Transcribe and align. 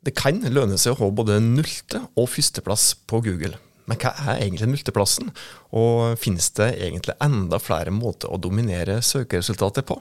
Det 0.00 0.14
kan 0.16 0.38
lønne 0.48 0.78
seg 0.80 0.94
å 0.94 1.02
ha 1.02 1.10
både 1.12 1.34
nullte- 1.44 2.06
og 2.16 2.30
førsteplass 2.32 2.94
på 3.04 3.18
Google. 3.20 3.58
Men 3.84 3.98
hva 4.00 4.14
er 4.32 4.46
egentlig 4.46 4.70
nulteplassen, 4.70 5.28
og 5.76 6.16
finnes 6.16 6.48
det 6.56 6.70
egentlig 6.80 7.18
enda 7.20 7.58
flere 7.60 7.92
måter 7.92 8.32
å 8.32 8.40
dominere 8.40 9.02
søkeresultatet 9.04 9.84
på? 9.84 9.98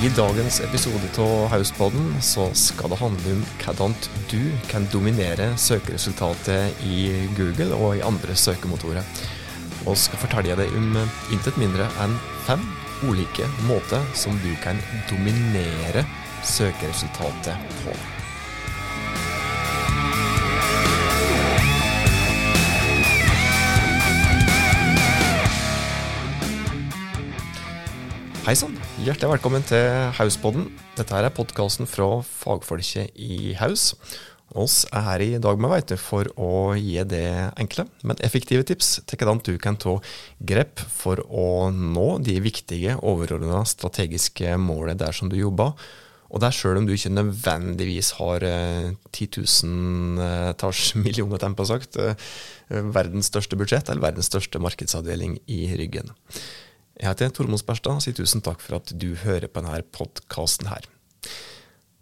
I 0.00 0.08
dagens 0.16 0.62
episode 0.64 1.12
av 1.20 1.50
Hauspodden 1.52 2.14
så 2.24 2.48
skal 2.56 2.94
det 2.94 3.02
handle 3.02 3.36
om 3.36 3.46
hvordan 3.60 3.92
du 4.32 4.40
kan 4.72 4.88
dominere 4.88 5.52
søkeresultatet 5.60 6.86
i 6.88 7.26
Google 7.36 7.76
og 7.76 7.98
i 7.98 8.06
andre 8.08 8.32
søkemotorer. 8.32 9.04
Og 9.84 9.92
skal 10.08 10.24
fortelle 10.24 10.56
deg 10.56 10.72
om 10.72 10.96
intet 11.36 11.60
mindre 11.60 11.92
enn 12.00 12.16
fem 12.48 12.64
ulike 13.06 13.48
måter 13.68 14.02
som 14.14 14.36
du 14.44 14.50
kan 14.62 14.80
dominere 15.10 16.04
søkeresultatet 16.44 17.56
på. 17.82 17.94
Hei 28.40 28.56
sann, 28.56 28.72
hjertelig 29.04 29.34
velkommen 29.34 29.62
til 29.68 29.84
Hauspodden. 30.16 30.70
Dette 30.96 31.14
her 31.14 31.28
er 31.28 31.34
podkasten 31.36 31.86
fra 31.86 32.22
fagfolket 32.24 33.12
i 33.14 33.52
Haus. 33.60 33.92
Oss 34.58 34.82
er 34.90 35.04
her 35.06 35.22
i 35.22 35.38
dag 35.38 35.60
med 35.62 35.70
vet 35.70 35.92
for 36.02 36.26
å 36.34 36.74
gi 36.74 36.98
det 37.06 37.52
enkle, 37.60 37.84
men 38.02 38.18
effektive 38.26 38.64
tips 38.66 38.96
til 39.06 39.20
hvordan 39.20 39.42
du 39.46 39.52
kan 39.62 39.78
ta 39.78 39.94
grep 40.42 40.82
for 40.90 41.22
å 41.22 41.70
nå 41.70 42.08
de 42.26 42.34
viktige, 42.42 42.96
overordna 42.98 43.62
strategiske 43.68 44.56
målene 44.58 44.98
der 44.98 45.14
som 45.14 45.30
du 45.30 45.38
jobber. 45.38 45.76
Og 46.30 46.42
det 46.42 46.48
er 46.50 46.56
sjøl 46.56 46.78
om 46.78 46.86
du 46.86 46.94
ikke 46.94 47.12
nødvendigvis 47.12 48.12
har 48.18 48.44
eh, 48.46 48.90
titusentalls 49.14 50.94
millioner, 51.04 51.42
tempo 51.42 51.66
sagt, 51.66 51.98
eh, 51.98 52.30
verdens 52.70 53.30
største 53.30 53.58
budsjett 53.58 53.90
eller 53.90 54.02
verdens 54.08 54.30
største 54.30 54.62
markedsavdeling 54.62 55.38
i 55.50 55.64
ryggen. 55.78 56.10
Jeg 57.00 57.08
heter 57.08 57.30
Tormod 57.34 57.62
Sperstad 57.62 57.98
og 57.98 58.04
sier 58.04 58.18
tusen 58.18 58.42
takk 58.44 58.62
for 58.62 58.78
at 58.78 58.90
du 58.94 59.14
hører 59.22 59.50
på 59.50 59.62
denne 59.62 59.82
podkasten 59.94 60.70
her. 60.70 60.86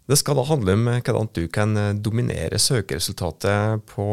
Det 0.09 0.15
skal 0.17 0.39
da 0.39 0.41
handle 0.49 0.73
om 0.73 0.87
hvordan 0.89 1.27
du 1.37 1.43
kan 1.53 1.77
dominere 2.01 2.57
søkeresultatet 2.57 3.83
på 3.91 4.05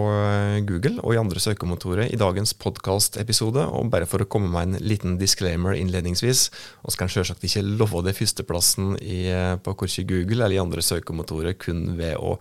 Google 0.69 0.99
og 1.01 1.15
i 1.15 1.21
andre 1.23 1.41
søkemotorer 1.41 2.11
i 2.13 2.19
dagens 2.21 2.53
podkastepisode. 2.61 3.65
Og 3.65 3.89
bare 3.95 4.05
for 4.05 4.21
å 4.21 4.27
komme 4.29 4.51
med 4.53 4.75
en 4.77 4.85
liten 4.85 5.15
disclaimer 5.17 5.73
innledningsvis, 5.79 6.51
og 6.85 6.99
kan 7.01 7.09
selvsagt 7.09 7.49
ikke 7.49 7.65
love 7.65 8.05
deg 8.05 8.19
førsteplassen 8.19 8.99
i, 9.01 9.23
på 9.65 9.77
korkje 9.81 10.05
Google 10.13 10.43
eller 10.45 10.59
i 10.59 10.61
andre 10.67 10.85
søkemotorer 10.85 11.57
kun 11.57 11.95
ved 11.97 12.21
å 12.21 12.37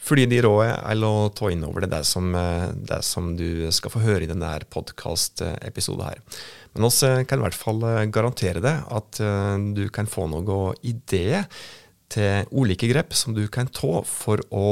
fly 0.00 0.24
de 0.32 0.40
rådene 0.48 0.80
eller 0.88 1.20
å 1.20 1.30
ta 1.36 1.52
inn 1.52 1.68
over 1.68 1.84
det, 1.84 1.92
det 1.92 2.02
som, 2.08 2.32
det 2.32 3.04
som 3.04 3.34
du 3.36 3.68
skal 3.68 3.92
få 3.92 4.00
høre 4.00 4.24
i 4.24 4.32
denne 4.32 4.56
podkastepisoden 4.72 6.08
her. 6.08 6.24
Men 6.72 6.88
vi 6.88 7.14
kan 7.28 7.36
i 7.36 7.50
hvert 7.50 7.62
fall 7.68 7.84
garantere 8.08 8.64
deg 8.64 8.92
at 8.96 9.24
du 9.76 9.86
kan 9.92 10.08
få 10.08 10.30
noen 10.32 10.72
ideer 10.80 11.44
til 12.14 12.48
ulike 12.54 12.88
grep 12.90 13.14
som 13.16 13.34
du 13.36 13.42
kan 13.52 13.68
ta 13.74 14.00
for 14.06 14.42
å 14.54 14.66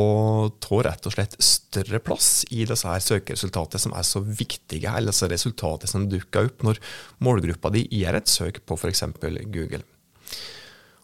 ta 0.63 0.83
rett 0.87 1.09
og 1.09 1.15
slett 1.17 1.37
større 1.43 2.01
plass 2.05 2.45
i 2.51 2.67
disse 2.69 2.89
her 2.89 3.03
søkeresultatene 3.03 3.83
som 3.83 3.97
er 3.97 4.07
så 4.07 4.23
viktige, 4.23 4.91
eller 4.91 5.11
disse 5.13 5.31
resultatene 5.31 5.91
som 5.91 6.09
dukker 6.11 6.51
opp 6.51 6.67
når 6.67 6.83
målgruppa 7.25 7.73
di 7.75 7.87
gjør 7.91 8.21
et 8.21 8.31
søk 8.31 8.63
på 8.67 8.79
f.eks. 8.79 9.07
Google. 9.53 9.83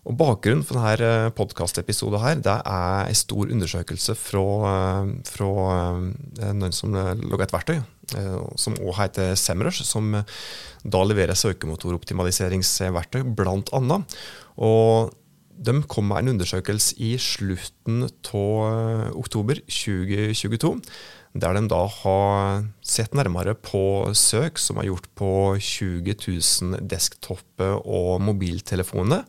Og 0.09 0.17
Bakgrunnen 0.17 0.65
for 0.65 0.79
denne 0.79 1.29
podkastepisoden 1.37 2.23
her, 2.23 2.39
det 2.41 2.55
er 2.65 3.11
en 3.11 3.19
stor 3.19 3.51
undersøkelse 3.53 4.15
fra, 4.17 4.45
fra 5.29 5.51
noen 6.55 6.73
som 6.73 6.95
lager 6.97 7.45
et 7.45 7.53
verktøy, 7.53 7.79
som 8.57 8.79
også 8.79 8.97
heter 9.03 9.35
Semrush, 9.37 9.85
som 9.85 10.15
da 10.17 11.03
leverer 11.05 11.37
søkemotoroptimaliseringsverktøy, 11.37 13.21
blant 13.37 13.69
annet. 13.77 14.17
Og 14.57 15.13
de 15.59 15.75
kom 15.91 16.09
med 16.11 16.23
en 16.23 16.35
undersøkelse 16.37 16.97
i 17.03 17.13
slutten 17.21 18.05
av 18.07 19.15
oktober 19.19 19.61
2022, 19.67 20.75
der 21.39 21.57
de 21.57 21.63
da 21.71 21.81
har 22.01 22.67
sett 22.83 23.17
nærmere 23.17 23.55
på 23.59 23.83
søk 24.17 24.61
som 24.63 24.79
er 24.79 24.89
gjort 24.89 25.09
på 25.19 25.31
20 25.59 26.15
000 26.15 26.85
desktopper 26.91 27.81
og 27.83 28.23
mobiltelefoner. 28.25 29.27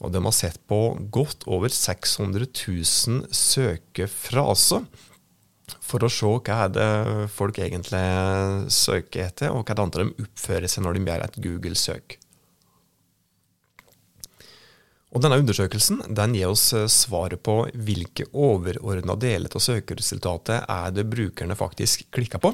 Og 0.00 0.12
de 0.14 0.22
har 0.24 0.34
sett 0.34 0.58
på 0.70 0.80
godt 1.12 1.44
over 1.46 1.68
600 1.72 2.48
000 2.48 3.28
søkefraser 3.36 4.88
for 5.84 6.02
å 6.02 6.10
se 6.10 6.30
hva 6.30 6.64
er 6.64 6.72
det 6.74 6.90
folk 7.34 7.60
egentlig 7.62 8.02
søker 8.74 9.28
etter, 9.28 9.52
og 9.52 9.64
hva 9.64 9.76
det 9.76 9.84
andre 9.84 10.06
de 10.08 10.26
oppfører 10.26 10.70
seg 10.70 10.86
når 10.86 10.98
de 10.98 11.06
gjør 11.06 11.26
et 11.26 11.38
Google-søk. 11.46 12.18
Og 15.10 15.22
denne 15.24 15.40
Undersøkelsen 15.42 16.04
den 16.14 16.36
gir 16.38 16.52
oss 16.52 16.68
svaret 16.92 17.42
på 17.42 17.64
hvilke 17.74 18.28
overordna 18.30 19.16
deler 19.18 19.50
av 19.50 19.64
søkeresultatet 19.64 20.68
er 20.70 20.94
det 20.94 21.08
brukerne 21.10 21.56
faktisk 21.58 22.06
klikker 22.14 22.42
på. 22.42 22.52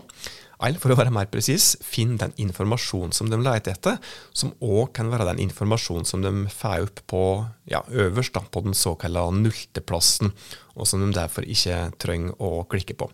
Eller 0.64 0.80
for 0.80 0.88
å 0.88 0.96
være 0.96 1.12
mer 1.12 1.28
presis, 1.28 1.74
finn 1.84 2.14
den 2.16 2.32
informasjonen 2.40 3.12
som 3.12 3.28
de 3.28 3.36
leter 3.42 3.74
etter, 3.74 3.98
som 4.32 4.54
òg 4.64 4.94
kan 4.96 5.10
være 5.12 5.28
den 5.28 5.42
informasjonen 5.44 6.08
som 6.08 6.24
de 6.24 6.32
får 6.48 6.86
opp 6.86 7.02
på 7.12 7.22
ja, 7.68 7.82
øverst 7.92 8.38
da, 8.38 8.40
på 8.40 8.64
den 8.64 8.76
såkalte 8.76 9.26
nullteplassen, 9.36 10.32
og 10.72 10.88
som 10.88 11.04
de 11.04 11.12
derfor 11.12 11.44
ikke 11.44 11.90
trenger 12.00 12.40
å 12.40 12.64
klikke 12.72 12.96
på. 12.96 13.10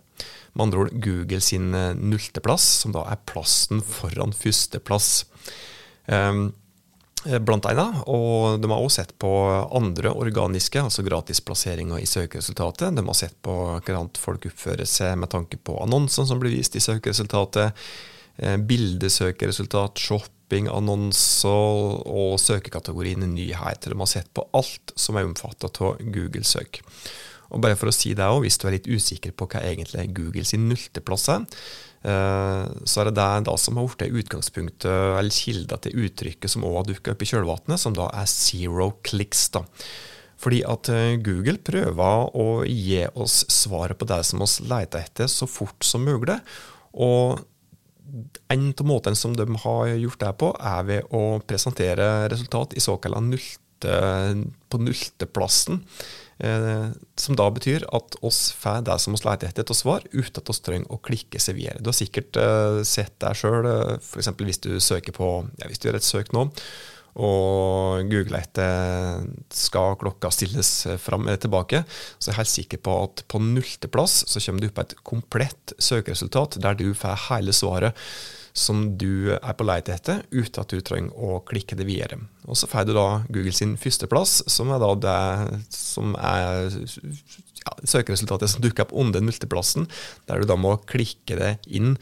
Med 0.54 0.69
andre 0.69 0.84
ord 0.84 0.94
Google 1.02 1.42
sin 1.42 1.72
nullteplass, 1.72 2.69
som 2.84 2.94
da 2.94 3.08
er 3.10 3.22
plassen 3.26 3.82
foran 3.82 4.36
førsteplass. 4.36 5.25
Um, 6.06 6.52
Blant 7.22 7.66
annet, 7.70 8.02
og 8.10 8.58
De 8.62 8.70
har 8.70 8.82
også 8.82 9.02
sett 9.02 9.12
på 9.22 9.30
andre 9.76 10.10
organiske, 10.10 10.82
altså 10.82 11.04
gratisplasseringer 11.06 12.02
i 12.02 12.08
søkeresultatet. 12.08 12.96
De 12.96 13.04
har 13.06 13.18
sett 13.18 13.36
på 13.44 13.54
hvordan 13.78 14.10
folk 14.18 14.48
oppfører 14.50 14.88
seg 14.88 15.14
med 15.20 15.30
tanke 15.30 15.60
på 15.62 15.76
annonsene 15.84 16.26
som 16.28 16.42
blir 16.42 16.54
vist 16.56 16.78
i 16.78 16.82
søkeresultatet, 16.82 17.78
bildesøkeresultat, 18.66 20.02
shoppingannonser 20.02 22.08
og 22.10 22.40
søkekategorien 22.42 23.28
nyheter. 23.36 23.92
De 23.92 24.02
har 24.02 24.10
sett 24.10 24.32
på 24.34 24.48
alt 24.56 24.94
som 24.98 25.20
er 25.20 25.28
omfattet 25.28 25.78
av 25.84 26.02
Google-søk. 26.02 26.82
Og 27.52 27.62
bare 27.62 27.76
for 27.78 27.90
å 27.90 27.94
si 27.94 28.14
det 28.16 28.24
også, 28.24 28.42
Hvis 28.44 28.58
du 28.58 28.66
er 28.66 28.76
litt 28.76 28.88
usikker 28.88 29.34
på 29.36 29.48
hva 29.52 29.62
egentlig 29.62 30.08
Google 30.16 30.44
sin 30.48 30.68
nullteplass 30.70 31.28
er, 31.34 31.44
så 32.02 33.02
er 33.02 33.08
det 33.08 33.14
det 33.14 33.44
da 33.46 33.52
som 33.60 33.76
har 33.78 33.86
blitt 33.86 34.16
utgangspunktet 34.24 34.88
eller 34.90 35.30
kilda 35.30 35.76
til 35.84 36.00
uttrykket 36.02 36.50
som 36.50 36.64
òg 36.66 36.80
har 36.80 36.88
dukka 36.88 37.14
opp 37.14 37.22
i 37.22 37.28
kjølvannet, 37.30 37.78
som 37.78 37.94
da 37.94 38.08
er 38.18 38.26
zero 38.26 38.88
clicks. 39.06 39.44
da. 39.54 39.62
Fordi 40.42 40.64
at 40.66 40.90
Google 41.22 41.60
prøver 41.62 42.34
å 42.34 42.48
gi 42.66 43.04
oss 43.14 43.44
svaret 43.52 44.00
på 44.00 44.08
det 44.10 44.19
som 44.26 44.42
vi 44.42 44.50
leter 44.66 45.04
etter, 45.04 45.30
så 45.30 45.46
fort 45.46 45.86
som 45.86 46.02
mulig. 46.02 46.40
Og 46.98 47.38
en 48.52 48.66
av 48.74 48.86
måtene 48.88 49.16
som 49.16 49.36
de 49.36 49.46
har 49.62 49.92
gjort 49.94 50.24
det 50.24 50.32
på, 50.42 50.50
er 50.58 50.88
ved 50.88 51.14
å 51.14 51.38
presentere 51.46 52.28
resultat 52.32 52.74
i 52.76 52.82
såkalla 52.82 53.22
nulte, 53.22 53.94
på 54.69 54.78
nullteplassen. 54.78 55.80
Eh, 56.38 56.87
som 57.16 57.37
da 57.37 57.47
betyr 57.54 57.84
at 57.94 58.16
oss 58.25 58.41
får 58.56 58.87
det 58.87 58.97
som 59.03 59.15
oss 59.15 59.25
leter 59.26 59.50
etter 59.50 59.69
av 59.69 59.78
svar, 59.78 60.06
uten 60.12 60.41
at 60.41 60.48
vi 60.48 60.56
trenger 60.65 60.94
å 60.94 61.00
klikke 61.04 61.41
seg 61.43 61.59
videre. 61.60 61.82
Du 61.82 61.93
har 61.93 61.98
sikkert 61.98 62.38
uh, 62.41 62.81
sett 62.87 63.15
det 63.22 63.34
sjøl, 63.38 63.69
uh, 63.69 63.98
f.eks. 64.00 64.32
hvis 64.41 64.62
du 64.65 64.72
søker 64.82 65.15
på 65.16 65.28
ja, 65.60 65.69
hvis 65.69 65.82
du 65.82 65.88
gjør 65.88 66.00
et 66.00 66.09
søk 66.09 66.32
nå, 66.34 66.48
og 67.12 68.08
Google 68.08 68.40
etter 68.40 69.24
skal 69.52 69.98
klokka 70.00 70.30
stilles 70.32 70.70
fram 71.02 71.26
eller 71.26 71.40
tilbake, 71.42 71.82
så 72.16 72.31
er 72.31 72.32
jeg 72.32 72.40
helt 72.40 72.54
sikker 72.54 72.82
på 72.87 72.98
at 73.04 73.25
på 73.28 73.40
nullteplass 73.42 74.22
så 74.32 74.40
kommer 74.46 74.64
du 74.64 74.72
på 74.72 74.87
et 74.87 74.94
komplett 75.04 75.75
søkeresultat 75.76 76.60
der 76.62 76.78
du 76.78 76.88
får 76.96 77.28
hele 77.28 77.52
svaret 77.56 77.98
som 78.52 78.84
du 79.00 79.32
er 79.32 79.54
på 79.56 79.64
leit 79.64 79.88
etter, 79.88 80.22
uten 80.31 80.60
at 80.60 80.72
du 80.72 80.82
trenger 80.84 81.16
å 81.16 81.40
klikke 81.48 81.76
det 81.78 81.87
videre. 81.88 82.19
Og 82.44 82.58
så 82.58 82.69
får 82.69 82.88
du 82.88 82.94
da 82.96 83.22
Google 83.32 83.54
sin 83.56 83.78
førsteplass, 83.81 84.42
som 84.52 84.72
er 84.75 84.82
da 84.82 84.90
det 85.06 85.62
som 85.72 86.12
er 86.20 86.69
ja, 86.69 87.75
søkeresultatet 87.94 88.52
som 88.52 88.64
dukker 88.64 88.84
opp 88.84 88.92
under 88.98 89.25
nullteplassen, 89.25 89.88
der 90.28 90.42
du 90.42 90.50
da 90.50 90.58
må 90.60 90.76
klikke 90.90 91.38
det 91.38 91.54
inn 91.64 91.96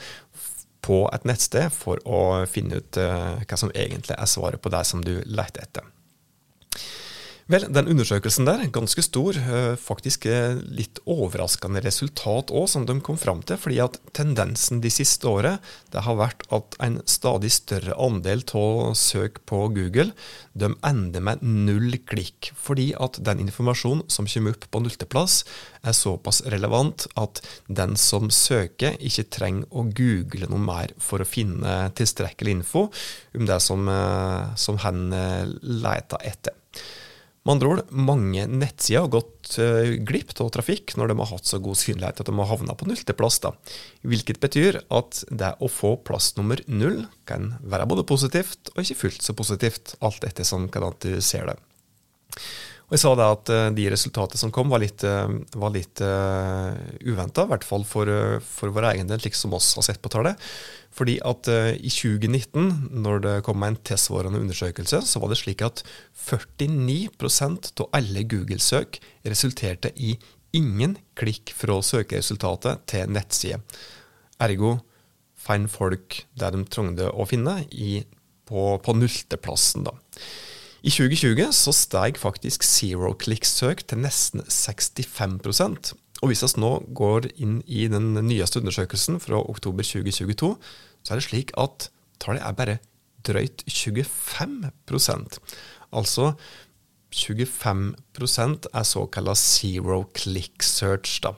på 0.80 1.02
et 1.12 1.26
nettsted 1.28 1.72
for 1.74 2.00
å 2.08 2.46
finne 2.50 2.80
ut 2.80 2.98
uh, 3.00 3.40
hva 3.44 3.58
som 3.60 3.72
egentlig 3.74 4.16
er 4.16 4.30
svaret 4.30 4.62
på 4.62 4.72
det 4.72 4.84
som 4.88 5.04
du 5.04 5.18
leter 5.26 5.66
etter. 5.66 5.88
Vel, 7.50 7.64
den 7.66 7.88
undersøkelsen 7.90 8.46
der, 8.46 8.60
ganske 8.70 9.02
stor, 9.02 9.34
eh, 9.34 9.72
faktisk 9.74 10.28
litt 10.70 11.00
overraskende 11.02 11.80
resultat 11.82 12.52
òg, 12.54 12.68
som 12.70 12.84
de 12.86 12.94
kom 13.02 13.16
fram 13.18 13.42
til. 13.42 13.56
fordi 13.56 13.80
at 13.82 13.98
tendensen 14.12 14.80
de 14.80 14.90
siste 14.90 15.26
året 15.26 15.58
det 15.90 16.02
har 16.02 16.14
vært 16.14 16.44
at 16.52 16.76
en 16.78 17.00
stadig 17.06 17.50
større 17.50 17.96
andel 17.98 18.44
av 18.54 18.94
søk 18.94 19.44
på 19.46 19.74
Google 19.74 20.12
de 20.54 20.70
ender 20.84 21.20
med 21.20 21.42
null 21.42 21.98
klikk. 22.06 22.52
Fordi 22.54 22.94
at 22.94 23.18
den 23.18 23.40
informasjonen 23.40 24.08
som 24.08 24.26
kommer 24.26 24.54
opp 24.54 24.70
på 24.70 24.80
nullteplass, 24.80 25.44
er 25.82 25.92
såpass 25.92 26.42
relevant 26.46 27.08
at 27.16 27.42
den 27.66 27.96
som 27.96 28.30
søker, 28.30 28.94
ikke 29.00 29.28
trenger 29.28 29.66
å 29.72 29.90
google 29.90 30.46
noe 30.46 30.60
mer 30.60 30.94
for 30.98 31.18
å 31.18 31.26
finne 31.26 31.90
tilstrekkelig 31.96 32.60
info 32.60 32.92
om 33.34 33.46
det 33.46 33.60
som, 33.60 33.88
eh, 33.88 34.54
som 34.54 34.76
han 34.78 35.10
leter 35.62 36.18
etter. 36.22 36.52
Med 37.40 37.54
andre 37.54 37.68
ord, 37.72 37.92
mange 37.96 38.42
nettsider 38.52 39.06
har 39.06 39.12
gått 39.14 39.54
uh, 39.56 39.94
glipp 40.04 40.34
av 40.44 40.50
trafikk 40.52 40.92
når 41.00 41.08
de 41.08 41.16
har 41.22 41.30
hatt 41.30 41.48
så 41.48 41.60
god 41.62 41.78
synlighet 41.80 42.20
at 42.20 42.28
de 42.28 42.34
har 42.36 42.50
havna 42.50 42.76
på 42.76 42.88
nullteplass. 42.90 43.40
Hvilket 44.04 44.42
betyr 44.42 44.82
at 44.92 45.22
det 45.32 45.54
å 45.56 45.70
få 45.72 45.94
plass 46.04 46.34
nummer 46.36 46.60
null 46.68 47.06
kan 47.30 47.54
være 47.64 47.88
både 47.88 48.04
positivt 48.08 48.72
og 48.74 48.82
ikke 48.84 48.98
fullt 49.06 49.24
så 49.24 49.36
positivt, 49.38 49.94
alt 50.04 50.26
etter 50.28 50.44
som 50.44 50.68
hvordan 50.68 51.00
du 51.00 51.16
ser 51.24 51.48
det. 51.48 51.56
Og 52.90 52.96
jeg 52.96 53.04
sa 53.04 53.10
da 53.14 53.28
at 53.30 53.50
uh, 53.54 53.68
de 53.70 53.84
resultatene 53.92 54.40
som 54.40 54.50
kom, 54.50 54.66
var 54.72 54.82
litt, 54.82 55.04
uh, 55.06 55.30
var 55.54 55.70
litt 55.70 56.00
uh, 56.02 56.74
uventa, 57.06 57.44
i 57.46 57.52
hvert 57.52 57.66
fall 57.66 57.86
for, 57.86 58.10
for 58.42 58.74
vår 58.74 58.88
egen 58.96 59.06
del, 59.06 59.22
slik 59.22 59.38
som 59.38 59.54
oss 59.54 59.76
har 59.78 59.86
sett 59.86 60.00
på 60.02 60.10
tallet. 60.10 60.34
Fordi 60.90 61.20
at 61.22 61.46
uh, 61.54 61.70
i 61.70 61.86
2019, 61.86 62.90
når 62.98 63.22
det 63.28 63.36
kom 63.46 63.62
en 63.62 63.78
tilsvarende 63.86 64.42
undersøkelse, 64.42 65.04
så 65.06 65.22
var 65.22 65.30
det 65.30 65.38
slik 65.38 65.62
at 65.62 65.84
49% 66.18 67.70
av 67.78 67.94
alle 67.94 68.26
Google-søk 68.26 68.98
resulterte 69.22 69.94
i 69.94 70.16
ingen 70.58 70.98
klikk 71.14 71.54
fra 71.54 71.78
søkeresultatet 71.86 72.82
til 72.90 73.14
nettside. 73.14 73.62
Ergo 74.42 74.80
finner 75.38 75.70
folk 75.70 76.24
der 76.34 76.58
de 76.58 76.66
trengte 76.66 77.14
å 77.14 77.30
finne, 77.30 77.60
i, 77.70 78.00
på, 78.50 78.72
på 78.82 78.98
nullteplassen. 78.98 79.86
da. 79.86 79.94
I 80.80 80.88
2020 80.88 81.50
så 81.52 81.72
steg 81.76 82.16
faktisk 82.20 82.64
zero 82.64 83.12
click-søk 83.20 83.82
til 83.90 84.00
nesten 84.00 84.44
65 84.48 85.96
og 86.20 86.28
hvis 86.28 86.42
vi 86.44 86.60
nå 86.60 86.70
går 86.96 87.30
inn 87.40 87.60
i 87.64 87.86
den 87.88 88.12
nyeste 88.26 88.60
undersøkelsen 88.60 89.20
fra 89.24 89.40
oktober 89.40 89.86
2022, 89.86 90.50
så 91.00 91.12
er 91.12 91.20
det 91.20 91.26
slik 91.26 91.52
at 91.60 91.88
tallet 92.20 92.44
er 92.44 92.56
bare 92.56 92.78
drøyt 93.24 93.64
25% 93.68 95.40
Altså 95.90 96.34
25% 97.10 98.68
er 98.70 98.84
såkalla 98.86 99.34
zero 99.34 100.04
click 100.14 100.62
search. 100.62 101.20
da. 101.22 101.34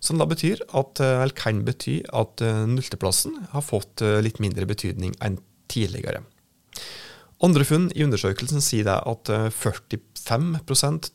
Som 0.00 0.18
da 0.18 0.26
betyr 0.26 0.62
at, 0.74 1.00
eh, 1.00 1.22
eller 1.22 1.34
kan 1.34 1.64
bety 1.64 2.02
at 2.12 2.40
eh, 2.42 2.66
nullteplassen 2.66 3.46
har 3.52 3.62
fått 3.62 4.02
eh, 4.02 4.20
litt 4.20 4.40
mindre 4.40 4.66
betydning 4.66 5.14
enn 5.20 5.38
tidligere. 5.68 6.24
Andre 7.44 7.66
funn 7.68 7.90
i 7.92 8.04
undersøkelsen 8.06 8.62
sier 8.64 8.88
at 8.88 9.28
45 9.28 10.54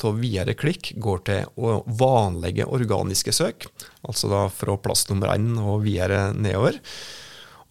av 0.06 0.20
videre 0.22 0.54
klikk 0.54 0.92
går 1.02 1.24
til 1.26 1.72
vanlige 1.98 2.68
organiske 2.70 3.34
søk, 3.34 3.66
altså 4.06 4.30
da 4.30 4.44
fra 4.54 4.78
plass 4.78 5.08
nummer 5.10 5.34
én 5.34 5.56
og 5.58 5.82
videre 5.88 6.30
nedover. 6.38 6.78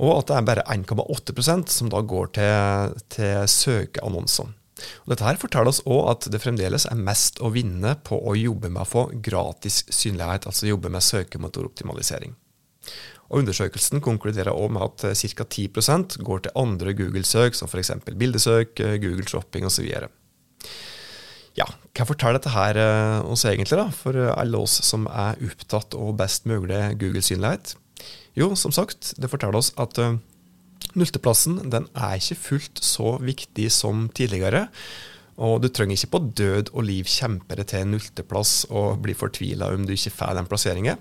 Og 0.01 0.17
at 0.17 0.31
det 0.31 0.37
er 0.37 0.49
bare 0.49 0.67
1,8% 0.73 1.71
som 1.71 1.93
da 1.93 2.01
går 2.03 2.33
til, 2.41 2.97
til 3.13 3.47
søkeannonser. 3.47 4.51
Dette 5.07 5.27
her 5.27 5.39
forteller 5.41 5.71
oss 5.71 5.83
òg 5.85 6.07
at 6.09 6.29
det 6.33 6.41
fremdeles 6.43 6.87
er 6.89 6.99
mest 6.99 7.39
å 7.45 7.53
vinne 7.53 7.95
på 8.03 8.17
å 8.17 8.37
jobbe 8.39 8.71
med 8.73 8.83
å 8.83 8.89
få 8.89 9.07
gratis 9.23 9.85
synlighet, 9.93 10.49
altså 10.49 10.71
jobbe 10.71 10.91
med 10.93 11.05
søkemotoroptimalisering. 11.05 12.33
Og 13.31 13.45
Undersøkelsen 13.45 14.03
konkluderer 14.03 14.51
også 14.51 14.75
med 14.75 14.87
at 14.89 15.05
eh, 15.11 15.35
ca. 15.35 15.47
10% 15.47 16.19
går 16.27 16.45
til 16.45 16.57
andre 16.59 16.95
Google-søk, 16.99 17.55
som 17.55 17.71
f.eks. 17.71 17.93
bildesøk, 18.11 18.81
eh, 18.83 18.97
Google 19.03 19.27
Shopping 19.29 19.67
osv. 19.69 19.87
Ja, 21.59 21.67
hva 21.67 22.07
forteller 22.07 22.41
dette 22.41 22.55
her 22.55 22.79
eh, 22.81 23.21
oss 23.31 23.47
egentlig, 23.47 23.79
da, 23.79 23.87
for 23.95 24.19
alle 24.35 24.59
oss 24.59 24.81
som 24.87 25.07
er 25.07 25.39
opptatt 25.47 25.95
av 25.95 26.17
best 26.19 26.51
mulig 26.51 26.81
Google-synlighet? 26.99 27.77
Jo, 28.39 28.51
som 28.59 28.75
sagt, 28.75 29.13
det 29.21 29.31
forteller 29.31 29.61
oss 29.61 29.71
at 29.79 29.99
nullteplassen 30.99 31.61
den 31.71 31.87
er 31.95 32.19
ikke 32.19 32.39
fullt 32.39 32.83
så 32.83 33.15
viktig 33.23 33.69
som 33.75 34.09
tidligere. 34.17 34.67
Og 35.41 35.61
du 35.63 35.69
trenger 35.71 35.97
ikke 35.97 36.15
på 36.17 36.23
død 36.41 36.73
og 36.75 36.85
liv 36.85 37.07
kjempe 37.09 37.57
deg 37.57 37.69
til 37.71 37.87
nullteplass 37.93 38.65
og 38.71 38.99
bli 39.05 39.15
fortvila 39.17 39.71
om 39.75 39.87
du 39.87 39.95
ikke 39.95 40.13
får 40.19 40.35
den 40.37 40.51
plasseringen. 40.51 40.99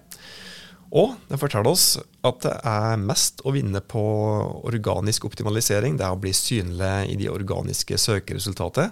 Og 0.90 1.14
det 1.30 1.38
forteller 1.38 1.70
oss 1.70 2.00
at 2.26 2.40
det 2.46 2.54
er 2.66 3.02
mest 3.02 3.44
å 3.46 3.54
vinne 3.54 3.82
på 3.86 4.04
organisk 4.70 5.28
optimalisering. 5.30 6.00
Det 6.00 6.08
er 6.08 6.16
å 6.16 6.22
bli 6.22 6.34
synlig 6.34 7.12
i 7.14 7.18
de 7.20 7.30
organiske 7.30 8.00
søkeresultatene. 8.02 8.90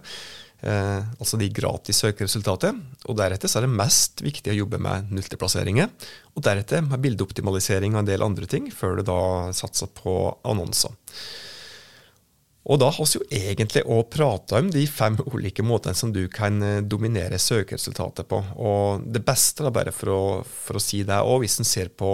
Eh, 0.66 1.02
altså 1.22 1.38
de 1.38 1.50
gratis 1.54 2.00
søkeresultatet. 2.02 2.78
Og 3.06 3.18
deretter 3.18 3.50
så 3.50 3.60
er 3.60 3.68
det 3.68 3.78
mest 3.78 4.24
viktig 4.26 4.54
å 4.54 4.60
jobbe 4.64 4.80
med 4.82 5.12
nullteplasseringer. 5.14 5.92
Og 6.36 6.46
deretter 6.46 6.86
med 6.86 7.02
bildeoptimalisering 7.04 7.96
og 7.96 8.04
en 8.04 8.10
del 8.10 8.26
andre 8.26 8.50
ting, 8.50 8.72
før 8.74 8.98
du 8.98 9.06
da 9.08 9.20
satser 9.58 9.92
på 9.98 10.18
annonser. 10.48 10.94
Og 12.68 12.80
da 12.82 12.90
har 12.92 13.08
vi 13.08 13.16
jo 13.16 13.26
egentlig 13.32 13.86
òg 13.88 14.10
prata 14.12 14.60
om 14.60 14.68
de 14.72 14.84
fem 14.92 15.16
ulike 15.32 15.64
måtene 15.64 15.96
som 15.96 16.12
du 16.12 16.26
kan 16.32 16.60
eh, 16.64 16.82
dominere 16.84 17.40
søkeresultatet 17.40 18.28
på. 18.28 18.42
Og 18.60 19.06
det 19.08 19.24
beste, 19.28 19.64
da, 19.64 19.72
bare 19.72 19.94
for 19.96 20.12
å, 20.12 20.24
for 20.44 20.80
å 20.80 20.84
si 20.84 21.00
det 21.08 21.22
òg, 21.24 21.40
hvis 21.46 21.62
en 21.64 21.70
ser 21.70 21.94
på 21.96 22.10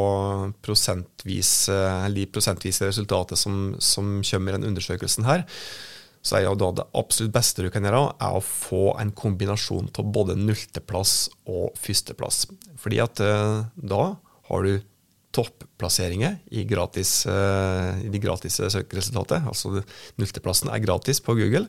prosentvis, 0.66 1.56
eh, 1.74 2.06
de 2.14 2.28
prosentvise 2.30 2.92
resultatet 2.92 3.42
som, 3.42 3.74
som 3.82 4.20
kommer 4.22 4.54
i 4.54 4.60
den 4.60 4.70
undersøkelsen 4.70 5.26
her, 5.26 5.48
så 6.24 6.38
er 6.38 6.46
jo 6.46 6.56
da 6.56 6.70
det 6.78 6.88
absolutt 6.96 7.34
beste 7.36 7.66
du 7.66 7.72
kan 7.74 7.84
gjøre, 7.84 8.06
er 8.22 8.38
å 8.38 8.46
få 8.46 8.94
en 9.02 9.12
kombinasjon 9.12 9.90
av 9.90 10.14
både 10.16 10.38
nullteplass 10.40 11.16
og 11.52 11.74
førsteplass. 11.82 12.46
Fordi 12.80 13.02
at 13.04 13.26
eh, 13.26 13.64
da 13.76 14.06
har 14.52 14.68
du 14.70 14.78
topplasseringer 15.34 16.40
i, 16.54 16.64
gratis, 16.70 17.24
uh, 17.30 18.00
i 18.04 18.10
de 18.14 18.22
gratis 18.22 18.60
søkeresultatet. 18.62 19.46
Altså 19.50 19.84
nullteplassen 20.22 20.72
er 20.74 20.84
gratis 20.84 21.22
på 21.24 21.36
Google. 21.40 21.68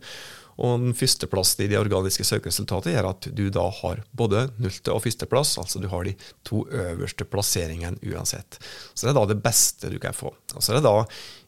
Og 0.62 0.78
den 0.78 0.94
førsteplassen 0.94 1.64
i 1.64 1.70
de 1.72 1.78
organiske 1.80 2.26
søkeresultatet 2.26 2.94
gjør 2.94 3.08
at 3.10 3.28
du 3.34 3.48
da 3.52 3.64
har 3.80 4.04
både 4.14 4.46
nullte- 4.62 4.94
og 4.94 5.02
førsteplass, 5.02 5.56
altså 5.58 5.82
du 5.82 5.88
har 5.90 6.06
de 6.06 6.14
to 6.46 6.62
øverste 6.70 7.26
plasseringene 7.26 7.98
uansett. 8.12 8.60
Så 8.94 9.06
det 9.06 9.14
er 9.14 9.18
da 9.18 9.24
det 9.32 9.40
beste 9.42 9.90
du 9.90 9.98
kan 10.02 10.14
få. 10.14 10.30
Og 10.54 10.60
så 10.62 10.72
er 10.72 10.78
det 10.78 10.86
da 10.86 10.94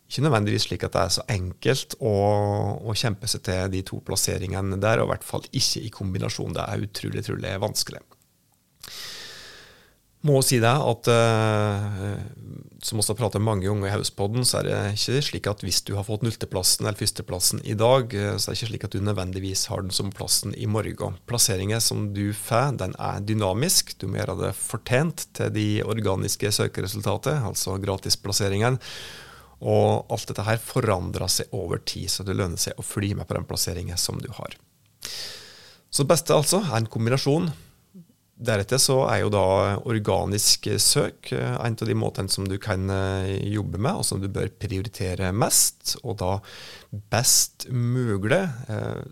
ikke 0.07 0.23
nødvendigvis 0.23 0.67
slik 0.69 0.85
at 0.87 0.95
det 0.95 1.05
er 1.05 1.15
så 1.17 1.25
enkelt 1.35 1.97
å, 1.99 2.17
å 2.83 2.99
kjempe 2.99 3.31
seg 3.31 3.47
til 3.47 3.73
de 3.73 3.87
to 3.87 3.99
plasseringene 4.07 4.79
der, 4.83 5.03
og 5.03 5.09
i 5.09 5.15
hvert 5.15 5.27
fall 5.27 5.47
ikke 5.51 5.83
i 5.83 5.95
kombinasjon. 5.95 6.55
Det 6.55 6.67
er 6.67 6.87
utrolig, 6.87 7.25
utrolig 7.27 7.57
vanskelig 7.63 8.03
må 10.27 10.41
si 10.45 10.59
det 10.63 10.71
at 10.71 11.09
uh, 11.11 12.17
som 12.85 13.01
også 13.01 13.15
har 13.15 13.19
pratet 13.19 13.41
med 13.41 13.49
mange 13.49 13.69
unge 13.71 13.89
i 13.89 13.93
Hauspodden, 13.93 14.45
så 14.47 14.61
er 14.61 14.69
det 14.69 14.79
ikke 14.97 15.23
slik 15.25 15.49
at 15.51 15.63
hvis 15.65 15.81
du 15.87 15.95
har 15.97 16.07
fått 16.07 16.25
nullteplassen 16.27 16.87
eller 16.87 16.99
førsteplassen 16.99 17.63
i 17.65 17.77
dag, 17.79 18.13
uh, 18.13 18.35
så 18.37 18.51
er 18.51 18.55
det 18.55 18.59
ikke 18.61 18.71
slik 18.73 18.87
at 18.89 18.97
du 18.97 19.05
nødvendigvis 19.07 19.67
har 19.73 19.85
den 19.85 19.95
som 19.95 20.13
plassen 20.15 20.55
i 20.55 20.69
morgen. 20.71 21.19
Plasseringen 21.31 21.83
som 21.83 22.11
du 22.17 22.31
får, 22.37 22.77
den 22.83 22.97
er 22.99 23.23
dynamisk. 23.27 23.95
Du 24.01 24.09
må 24.11 24.21
gjøre 24.21 24.39
det 24.45 24.55
fortjent 24.59 25.29
til 25.39 25.55
de 25.55 25.69
organiske 25.87 26.53
søkeresultatet, 26.59 27.39
altså 27.47 27.79
gratisplasseringen. 27.83 28.81
Og 29.65 30.13
alt 30.13 30.29
dette 30.29 30.45
her 30.45 30.61
forandrer 30.61 31.31
seg 31.33 31.53
over 31.57 31.81
tid, 31.81 32.11
så 32.13 32.27
det 32.27 32.37
lønner 32.37 32.61
seg 32.61 32.77
å 32.77 32.85
fly 32.85 33.15
med 33.17 33.29
på 33.29 33.39
den 33.39 33.47
plasseringen 33.49 33.97
som 34.01 34.21
du 34.21 34.29
har. 34.37 34.59
Så 35.89 36.05
det 36.05 36.11
beste 36.11 36.37
altså 36.37 36.61
er 36.67 36.83
en 36.83 36.91
kombinasjon 36.93 37.49
Deretter 38.37 38.77
så 38.81 38.99
er 39.09 39.23
jo 39.23 39.31
da 39.33 39.45
organisk 39.89 40.69
søk 40.83 41.31
eh, 41.33 41.55
en 41.57 41.77
av 41.77 41.89
de 41.89 41.95
måtene 41.97 42.33
som 42.33 42.45
du 42.45 42.59
kan 42.61 42.85
eh, 42.93 43.33
jobbe 43.49 43.81
med, 43.81 44.03
og 44.03 44.05
som 44.05 44.21
du 44.21 44.29
bør 44.29 44.51
prioritere 44.61 45.31
mest, 45.33 45.95
og 46.03 46.19
da 46.21 46.35
best 47.13 47.65
mulig. 47.73 48.43
Eh, 48.69 49.07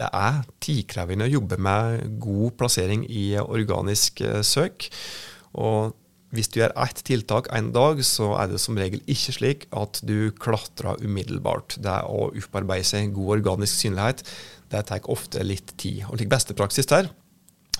det 0.00 0.10
er 0.16 0.42
tidkrevende 0.60 1.30
å 1.30 1.32
jobbe 1.32 1.56
med 1.60 2.18
god 2.20 2.58
plassering 2.60 3.06
i 3.08 3.24
organisk 3.40 4.22
søk. 4.44 4.88
Og 5.60 5.96
hvis 6.32 6.48
du 6.48 6.60
gjør 6.60 6.72
ett 6.80 7.02
tiltak 7.04 7.50
en 7.56 7.68
dag, 7.74 8.00
så 8.06 8.30
er 8.40 8.52
det 8.52 8.60
som 8.62 8.78
regel 8.80 9.02
ikke 9.04 9.34
slik 9.36 9.66
at 9.76 10.00
du 10.06 10.30
klatrer 10.40 11.00
umiddelbart. 11.04 11.76
Det 11.84 11.96
å 12.08 12.30
opparbeide 12.30 12.88
seg 12.88 13.12
god 13.16 13.40
organisk 13.40 13.82
synlighet, 13.82 14.24
det 14.72 14.86
tar 14.88 15.08
ofte 15.12 15.44
litt 15.44 15.74
tid. 15.76 16.06
Og 16.08 16.20
like 16.20 16.32
beste 16.32 16.56
praksis 16.56 16.88
der 16.88 17.10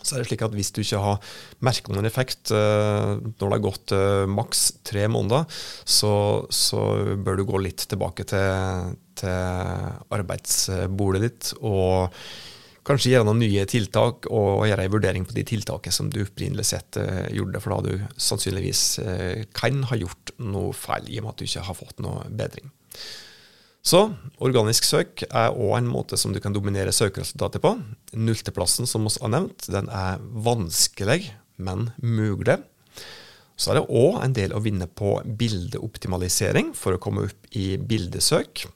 så 0.03 0.17
er 0.17 0.23
det 0.23 0.31
slik 0.31 0.45
at 0.45 0.55
Hvis 0.57 0.73
du 0.75 0.83
ikke 0.83 1.01
har 1.03 1.33
merket 1.65 1.93
noen 1.95 2.09
effekt 2.09 2.53
uh, 2.55 3.17
når 3.21 3.45
det 3.45 3.55
har 3.57 3.65
gått 3.65 3.95
uh, 3.97 4.27
maks 4.31 4.67
tre 4.87 5.07
måneder, 5.13 5.47
så, 5.85 6.13
så, 6.51 6.85
bør 7.21 7.41
du 7.41 7.47
gå 7.49 7.61
litt 7.63 7.85
tilbake 7.91 8.27
til, 8.29 8.95
til 9.21 10.15
arbeidsbordet 10.17 11.23
ditt 11.25 11.53
og 11.61 12.17
kanskje 12.87 13.13
gjøre 13.13 13.27
noen 13.29 13.43
nye 13.43 13.67
tiltak 13.69 14.27
og 14.33 14.65
gjøre 14.67 14.87
en 14.87 14.95
vurdering 14.95 15.27
på 15.29 15.37
de 15.37 15.45
tiltakene 15.47 15.95
som 15.95 16.09
du 16.11 16.23
opprinnelig 16.25 16.71
sett 16.73 16.99
uh, 17.01 17.27
gjorde, 17.35 17.63
for 17.63 17.77
da 17.77 17.81
du 17.91 18.21
sannsynligvis 18.21 18.85
kan 19.57 19.83
ha 19.91 20.01
gjort 20.01 20.35
noe 20.43 20.73
feil 20.77 21.11
i 21.11 21.21
og 21.21 21.29
med 21.29 21.35
at 21.35 21.43
du 21.43 21.49
ikke 21.51 21.67
har 21.69 21.79
fått 21.79 22.01
noe 22.05 22.25
bedring. 22.33 22.73
Så 23.81 24.03
organisk 24.45 24.85
søk 24.85 25.23
er 25.31 25.55
òg 25.55 25.79
en 25.79 25.89
måte 25.89 26.19
som 26.21 26.35
du 26.35 26.41
kan 26.43 26.53
dominere 26.53 26.93
søkeresultatet 26.93 27.63
på. 27.65 27.75
Nullteplassen, 28.13 28.89
som 28.89 29.07
vi 29.09 29.15
har 29.23 29.33
nevnt, 29.33 29.71
den 29.73 29.89
er 29.89 30.21
vanskelig, 30.21 31.31
men 31.57 31.89
mulig. 32.05 32.59
Så 33.61 33.73
er 33.73 33.81
det 33.81 33.89
òg 33.89 34.21
en 34.25 34.37
del 34.37 34.53
å 34.57 34.61
vinne 34.65 34.89
på 34.89 35.19
bildeoptimalisering 35.25 36.75
for 36.77 36.97
å 36.97 37.01
komme 37.01 37.27
opp 37.29 37.57
i 37.57 37.75
bildesøk. 37.77 38.67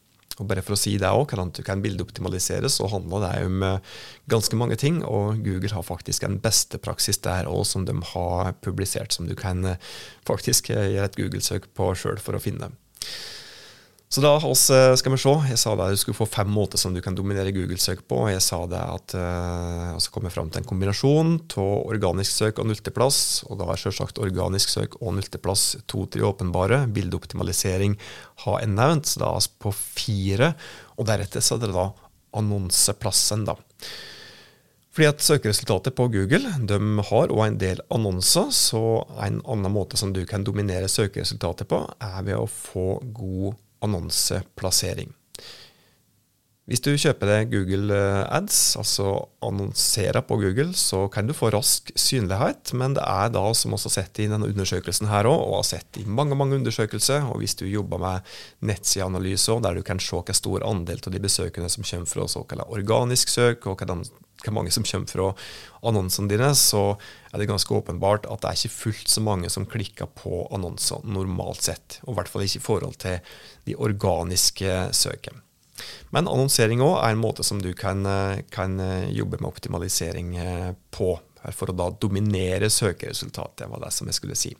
Og 0.43 0.49
bare 0.51 0.65
for 0.67 0.75
å 0.75 0.79
si 0.79 0.97
det 0.99 1.13
òg, 1.15 1.29
hvordan 1.31 1.53
du 1.55 1.61
kan 1.67 1.83
bildeoptimalisere, 1.85 2.69
så 2.73 2.89
handler 2.91 3.23
det 3.23 3.33
om 3.47 3.63
eh, 3.63 3.93
ganske 4.33 4.59
mange 4.59 4.77
ting. 4.81 4.99
Og 5.07 5.39
Google 5.45 5.71
har 5.77 5.87
faktisk 5.87 6.27
en 6.27 6.41
beste 6.43 6.81
praksis 6.83 7.21
der 7.23 7.47
òg, 7.51 7.63
som 7.71 7.87
de 7.87 7.95
har 8.11 8.57
publisert, 8.65 9.15
som 9.15 9.29
du 9.31 9.37
kan 9.39 9.63
eh, 9.69 9.93
faktisk 10.27 10.73
eh, 10.75 10.91
gjøre 10.97 11.13
et 11.13 11.21
Google-søk 11.21 11.71
på 11.79 11.93
sjøl 12.01 12.19
for 12.23 12.35
å 12.35 12.43
finne. 12.43 12.73
Så 14.15 14.23
da 14.23 14.31
oss, 14.47 14.69
eh, 14.71 14.95
skal 14.95 15.11
vi 15.11 15.19
se. 15.19 15.31
Jeg 15.49 15.59
sa 15.59 15.73
at 15.75 15.91
du 15.91 15.99
skulle 15.99 16.15
få 16.15 16.29
fem 16.31 16.47
måter 16.47 16.79
som 16.79 16.95
du 16.95 17.01
kan 17.03 17.17
dominere 17.19 17.51
Google-søk 17.51 18.05
på. 18.07 18.21
Jeg 18.31 18.45
sa 18.47 18.61
det 18.71 18.79
at 18.79 19.15
uh, 19.19 19.97
altså 19.97 20.13
komme 20.15 20.31
fram 20.31 20.53
til 20.55 20.61
en 20.63 20.69
kombinasjon 20.71 21.33
av 21.51 21.89
organisk 21.91 22.31
søk 22.31 22.61
og 22.63 22.69
nullteplass. 22.69 23.19
Og 23.49 23.59
da 23.59 23.67
er 23.73 23.81
selvsagt 23.83 24.21
organisk 24.23 24.71
søk 24.71 24.95
og 25.01 25.17
nullteplass 25.17 25.81
to-tre 25.91 26.23
åpenbare. 26.29 26.85
Bildeoptimalisering 26.95 27.97
har 28.45 28.61
jeg 28.63 28.71
nevnt, 28.77 29.11
så 29.11 29.25
da 29.25 29.33
er 29.35 29.49
vi 29.49 29.65
på 29.67 29.75
fire. 29.81 30.53
Og 30.95 31.11
deretter 31.11 31.43
så 31.43 31.59
er 31.59 31.65
det 31.65 31.73
da 31.75 31.89
annonseplassen, 32.39 33.49
da. 33.51 33.59
Fordi 34.95 35.11
at 35.11 35.27
Søkeresultatet 35.27 35.99
på 35.99 36.07
Google 36.15 36.55
de 36.71 36.79
har 37.11 37.35
også 37.35 37.49
en 37.49 37.59
del 37.59 37.83
annonser, 37.91 38.55
så 38.55 39.03
en 39.27 39.43
annen 39.43 39.75
måte 39.75 39.99
som 39.99 40.15
du 40.15 40.23
kan 40.23 40.47
dominere 40.47 40.87
søkeresultatet 40.87 41.67
på, 41.67 41.83
er 41.99 42.23
ved 42.23 42.39
å 42.39 42.47
få 42.47 43.01
god 43.11 43.59
annonseplassering. 43.83 45.13
Hvis 46.65 46.81
du 46.81 46.95
kjøper 46.97 47.29
deg 47.29 47.51
Google 47.53 47.93
eh, 47.93 48.23
Ads, 48.33 48.59
altså 48.81 49.09
annonserer 49.45 50.23
på 50.25 50.39
Google, 50.41 50.71
så 50.73 51.03
kan 51.13 51.29
du 51.29 51.35
få 51.37 51.51
rask 51.53 51.91
synlighet, 51.93 52.73
men 52.73 52.97
det 52.97 53.05
er 53.05 53.35
da, 53.35 53.43
som 53.53 53.77
også 53.77 53.93
sett 53.93 54.23
i 54.25 54.31
denne 54.31 54.49
undersøkelsen 54.49 55.11
her 55.11 55.29
òg, 55.29 55.43
og 55.43 55.59
har 55.59 55.67
sett 55.75 56.01
i 56.01 56.07
mange 56.09 56.39
mange 56.41 56.57
undersøkelser, 56.57 57.29
og 57.29 57.43
hvis 57.43 57.59
du 57.61 57.67
jobber 57.69 58.01
med 58.01 58.33
nettsideanalyse 58.65 59.59
der 59.61 59.77
du 59.77 59.85
kan 59.85 60.01
se 60.01 60.17
hvor 60.17 60.33
stor 60.41 60.65
andel 60.65 61.05
av 61.05 61.13
de 61.13 61.21
besøkende 61.21 61.69
som 61.69 61.85
kommer 61.85 62.09
fra 62.09 62.29
såkalt 62.33 62.65
organisk 62.73 63.29
søk, 63.29 63.69
og 63.69 63.77
hvor 64.43 64.55
mange 64.57 64.73
som 64.75 64.85
kommer 64.85 65.09
fra 65.09 65.31
annonsene 65.85 66.29
dine, 66.31 66.51
så 66.57 66.97
er 67.33 67.41
det 67.41 67.49
ganske 67.49 67.75
åpenbart 67.77 68.29
at 68.31 68.43
det 68.43 68.51
er 68.51 68.61
ikke 68.61 68.75
fullt 68.75 69.13
så 69.13 69.23
mange 69.25 69.51
som 69.53 69.67
klikker 69.69 70.11
på 70.19 70.45
annonser 70.55 71.05
normalt 71.07 71.65
sett. 71.69 71.99
Og 72.05 72.15
i 72.15 72.19
hvert 72.19 72.33
fall 72.33 72.47
ikke 72.47 72.61
i 72.61 72.69
forhold 72.69 72.99
til 73.05 73.37
de 73.69 73.77
organiske 73.77 74.79
søkene. 74.97 75.41
Men 76.15 76.29
annonsering 76.31 76.83
òg 76.85 77.01
er 77.01 77.15
en 77.15 77.23
måte 77.23 77.43
som 77.47 77.59
du 77.63 77.73
kan, 77.75 78.05
kan, 78.55 78.79
jobbe 79.11 79.41
med 79.41 79.49
optimalisering 79.51 80.35
på, 80.95 81.09
for 81.51 81.71
å 81.71 81.77
da 81.77 81.89
dominere 82.01 82.71
søkeresultatet, 82.71 83.67
var 83.71 83.83
det 83.83 83.91
som 83.97 84.09
jeg 84.09 84.19
skulle 84.21 84.39
si. 84.39 84.55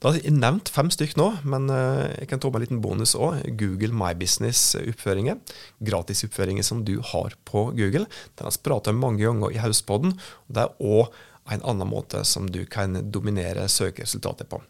Da 0.00 0.08
har 0.08 0.16
jeg 0.16 0.32
nevnt 0.32 0.70
fem 0.72 0.88
stykk 0.88 1.12
nå, 1.20 1.26
men 1.44 1.68
eh, 1.68 2.06
jeg 2.22 2.30
kan 2.30 2.40
ta 2.40 2.48
med 2.48 2.62
en 2.62 2.64
liten 2.64 2.80
bonus 2.80 3.12
òg. 3.18 3.42
Google 3.60 3.92
My 3.92 4.14
Business-oppføringer. 4.16 5.36
Gratisoppføringer 5.84 6.64
som 6.64 6.80
du 6.88 6.94
har 7.04 7.36
på 7.48 7.66
Google. 7.76 8.06
Den 8.08 8.46
har 8.46 8.54
jeg 8.54 8.64
pratet 8.64 8.94
om 8.94 9.02
mange 9.02 9.20
ganger 9.26 9.52
i 9.52 9.60
Hauspodden. 9.60 10.16
og 10.16 10.56
Det 10.56 10.64
er 10.64 10.80
òg 10.80 11.20
en 11.50 11.66
annen 11.68 11.90
måte 11.90 12.24
som 12.24 12.48
du 12.48 12.62
kan 12.70 12.96
dominere 13.12 13.68
søkeresultatet 13.68 14.48
på. 14.48 14.62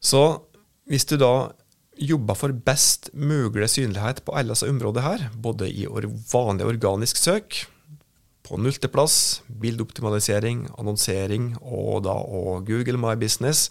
Så 0.00 0.22
hvis 0.88 1.04
du 1.10 1.16
da 1.20 1.52
jobber 1.96 2.36
for 2.38 2.52
best 2.52 3.10
mulig 3.12 3.68
synlighet 3.72 4.22
på 4.24 4.36
alle 4.36 4.54
disse 4.54 4.68
områdene 4.68 5.04
her, 5.04 5.28
både 5.36 5.68
i 5.68 5.86
vanlig 6.32 6.68
organisk 6.68 7.20
søk, 7.20 7.66
på 8.46 8.58
nullteplass, 8.62 9.42
bildeoptimalisering, 9.62 10.66
annonsering 10.78 11.52
og 11.60 12.04
da 12.06 12.14
og 12.14 12.66
Google 12.68 13.00
My 13.02 13.16
Business, 13.18 13.70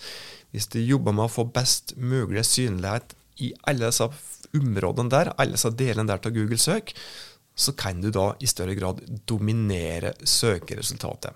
hvis 0.51 0.67
du 0.71 0.79
jobber 0.81 1.15
med 1.15 1.27
å 1.27 1.31
få 1.31 1.47
best 1.55 1.95
mulig 1.95 2.43
synlighet 2.47 3.15
i 3.43 3.53
alle 3.67 3.89
disse 3.89 4.09
områdene 4.55 5.11
der, 5.11 5.31
alle 5.39 5.55
disse 5.55 5.71
delene 5.75 6.07
der 6.11 6.19
av 6.19 6.35
Google 6.35 6.59
søk, 6.59 6.93
så 7.55 7.71
kan 7.77 8.01
du 8.03 8.09
da 8.11 8.33
i 8.43 8.49
større 8.51 8.75
grad 8.75 9.01
dominere 9.27 10.13
søkeresultatet. 10.27 11.31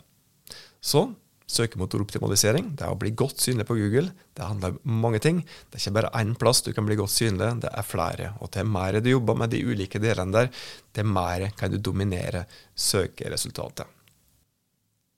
Så 0.80 1.08
søkemotoroptimalisering, 1.50 2.74
det 2.78 2.86
er 2.86 2.94
å 2.94 3.00
bli 3.00 3.12
godt 3.18 3.42
synlig 3.42 3.66
på 3.70 3.78
Google. 3.80 4.12
Det 4.38 4.46
handler 4.46 4.78
om 4.78 5.00
mange 5.06 5.22
ting. 5.24 5.42
Det 5.42 5.80
er 5.80 5.84
ikke 5.84 5.96
bare 5.98 6.14
én 6.22 6.36
plass 6.40 6.62
du 6.66 6.72
kan 6.76 6.88
bli 6.88 6.98
godt 7.00 7.16
synlig, 7.16 7.52
det 7.64 7.72
er 7.74 7.88
flere. 7.88 8.34
Og 8.44 8.52
til 8.54 8.70
mer 8.70 9.00
du 9.02 9.10
jobber 9.12 9.40
med 9.40 9.54
de 9.54 9.64
ulike 9.66 10.02
delene 10.02 10.36
der, 10.36 10.52
til 10.94 11.10
mer 11.10 11.50
kan 11.58 11.74
du 11.74 11.80
dominere 11.82 12.46
søkeresultatet. 12.78 13.99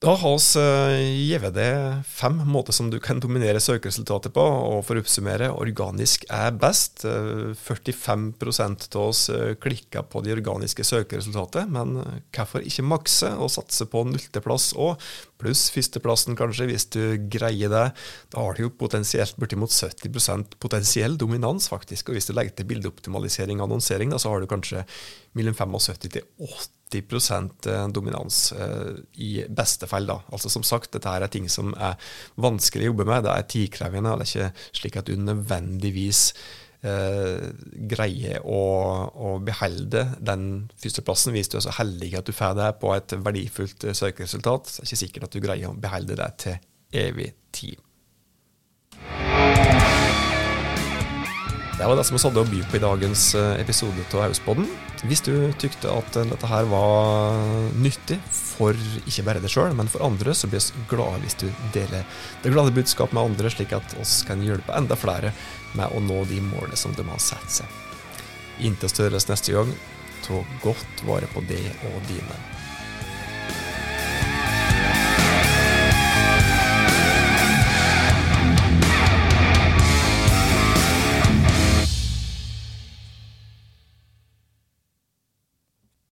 Da 0.01 0.15
har 0.17 0.37
vi 0.41 1.09
gitt 1.29 1.43
deg 1.53 2.05
fem 2.09 2.39
måter 2.49 2.73
som 2.73 2.87
du 2.89 2.95
kan 2.97 3.19
dominere 3.21 3.59
søkeresultatet 3.61 4.33
på. 4.33 4.41
Og 4.41 4.79
for 4.87 4.97
å 4.97 5.03
oppsummere, 5.03 5.51
organisk 5.53 6.25
er 6.33 6.55
best. 6.57 7.03
Uh, 7.05 7.53
45 7.53 8.31
av 8.41 8.97
oss 9.03 9.27
uh, 9.29 9.53
klikker 9.61 10.07
på 10.09 10.23
de 10.25 10.33
organiske 10.33 10.81
søkeresultatene, 10.89 11.69
Men 11.69 12.01
uh, 12.01 12.17
hvorfor 12.33 12.65
ikke 12.65 12.87
makse 12.89 13.29
og 13.37 13.53
satse 13.53 13.85
på 13.93 14.01
nullteplass 14.09 14.71
òg? 14.73 14.97
Pluss 15.37 15.67
førsteplassen, 15.69 16.33
kanskje, 16.39 16.71
hvis 16.71 16.89
du 16.97 17.01
greier 17.29 17.69
det. 17.69 17.85
Da 18.33 18.41
har 18.41 18.57
du 18.57 18.65
jo 18.65 18.73
potensielt 18.73 19.37
bortimot 19.37 19.69
70% 19.69 20.57
potensiell 20.57 21.13
dominans, 21.13 21.69
faktisk. 21.69 22.09
Og 22.09 22.17
hvis 22.17 22.25
du 22.25 22.33
legger 22.33 22.57
til 22.57 22.71
bildeoptimalisering 22.73 23.61
og 23.61 23.69
annonsering, 23.69 24.09
da, 24.09 24.17
så 24.17 24.33
har 24.33 24.41
du 24.41 24.49
kanskje 24.49 24.81
mellom 25.37 25.53
75 25.53 26.07
til 26.09 26.25
80 26.41 26.80
80 26.91 27.69
eh, 27.71 27.85
dominans 27.93 28.41
eh, 28.53 28.97
i 29.23 29.31
beste 29.49 29.87
fall. 29.89 30.09
da. 30.09 30.19
Altså 30.31 30.49
Som 30.49 30.65
sagt, 30.67 30.91
dette 30.93 31.09
her 31.09 31.23
er 31.23 31.31
ting 31.31 31.49
som 31.49 31.73
er 31.77 31.95
vanskelig 32.41 32.87
å 32.87 32.91
jobbe 32.91 33.07
med. 33.09 33.23
Det 33.25 33.35
er 33.35 33.47
tidkrevende. 33.55 34.11
og 34.11 34.19
Det 34.19 34.27
er 34.27 34.51
ikke 34.51 34.81
slik 34.81 34.99
at 34.99 35.07
du 35.07 35.15
nødvendigvis 35.15 36.23
eh, 36.87 37.51
greier 37.91 38.41
å, 38.45 38.61
å, 39.11 39.35
beholde 39.45 40.05
den 40.19 40.47
førsteplassen 40.81 41.35
hvis 41.35 41.51
du 41.51 41.59
er 41.59 41.67
så 41.67 41.77
heldig 41.79 42.13
at 42.19 42.27
du 42.27 42.35
får 42.35 42.57
det 42.59 42.71
på 42.81 42.95
et 42.95 43.15
verdifullt 43.17 43.87
eh, 43.87 43.97
søkeresultat. 43.97 44.73
Det 44.73 44.83
er 44.83 44.89
ikke 44.89 45.03
sikkert 45.05 45.29
at 45.29 45.37
du 45.37 45.43
greier 45.43 45.71
å 45.71 45.77
beholde 45.77 46.19
det 46.19 46.31
til 46.43 46.59
evig 47.05 47.31
tid. 47.55 47.79
Det 51.77 51.87
var 51.87 51.95
det 51.95 52.03
som 52.03 52.17
vi 52.17 52.21
hadde 52.21 52.41
å 52.43 52.49
by 52.49 52.59
på 52.67 52.77
i 52.77 52.81
dagens 52.83 53.21
eh, 53.39 53.53
episode 53.61 54.03
av 54.11 54.25
Hauspodden. 54.25 54.67
Hvis 55.07 55.23
du 55.25 55.33
tykte 55.61 55.89
at 55.89 56.17
eh, 56.19 56.27
dette 56.29 56.49
her 56.51 56.67
var 56.69 57.39
nyttig 57.79 58.19
for 58.27 58.77
ikke 59.01 59.25
bare 59.25 59.41
deg 59.41 59.53
sjøl, 59.53 59.71
men 59.77 59.89
for 59.89 60.03
andre, 60.05 60.35
så 60.35 60.49
blir 60.51 60.61
vi 60.61 60.85
glade 60.91 61.23
hvis 61.23 61.39
du 61.41 61.47
deler 61.73 62.03
det 62.43 62.51
glade 62.53 62.75
budskapet 62.75 63.15
med 63.17 63.31
andre, 63.31 63.53
slik 63.53 63.73
at 63.77 63.95
oss 64.03 64.19
kan 64.27 64.43
hjelpe 64.45 64.75
enda 64.77 64.99
flere 64.99 65.31
med 65.79 65.95
å 65.95 66.03
nå 66.03 66.21
de 66.29 66.41
målene 66.51 66.77
som 66.77 66.93
de 66.97 67.07
har 67.07 67.23
satt 67.23 67.61
seg. 67.61 67.79
Inntil 68.67 68.91
størres 68.91 69.29
neste 69.31 69.55
gang, 69.55 69.71
ta 70.27 70.43
godt 70.61 71.05
vare 71.07 71.31
på 71.31 71.41
det 71.49 71.63
og 71.89 72.01
dine. 72.11 72.60